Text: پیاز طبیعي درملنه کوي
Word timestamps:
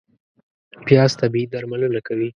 پیاز 0.85 1.11
طبیعي 1.21 1.45
درملنه 1.53 2.01
کوي 2.07 2.29